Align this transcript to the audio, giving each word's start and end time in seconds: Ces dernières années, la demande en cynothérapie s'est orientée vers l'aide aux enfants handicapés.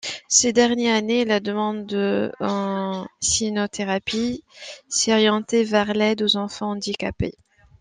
Ces 0.27 0.51
dernières 0.51 0.95
années, 0.95 1.25
la 1.25 1.39
demande 1.39 1.93
en 2.39 3.05
cynothérapie 3.21 4.43
s'est 4.87 5.13
orientée 5.13 5.63
vers 5.63 5.93
l'aide 5.93 6.23
aux 6.23 6.37
enfants 6.37 6.71
handicapés. 6.71 7.35